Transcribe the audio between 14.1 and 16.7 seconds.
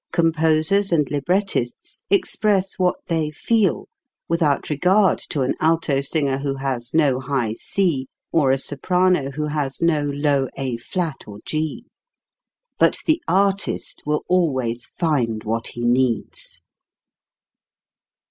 always find what he needs.